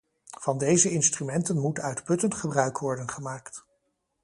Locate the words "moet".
1.57-1.79